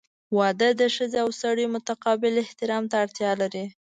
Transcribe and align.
•واده 0.37 0.69
د 0.81 0.81
ښځې 0.95 1.17
او 1.23 1.29
سړي 1.41 1.65
متقابل 1.75 2.33
احترام 2.43 2.83
ته 2.91 2.95
اړتیا 3.05 3.31
لري. 3.41 3.65